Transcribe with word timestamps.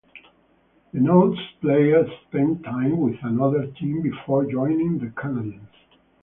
Denotes 0.93 1.39
player 1.61 2.03
spent 2.27 2.63
time 2.63 2.97
with 3.01 3.17
another 3.21 3.67
team 3.79 4.01
before 4.01 4.45
joining 4.49 4.97
the 4.97 5.05
Canadiens. 5.11 5.69